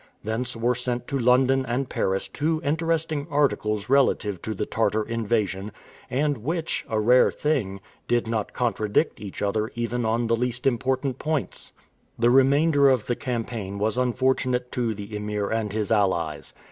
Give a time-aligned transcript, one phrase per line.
[0.23, 5.71] Thence were sent to London and Paris two interesting articles relative to the Tartar invasion,
[6.09, 11.19] and which a rare thing did not contradict each other even on the least important
[11.19, 11.71] points.
[12.17, 16.55] The remainder of the campaign was unfortunate to the Emir and his allies.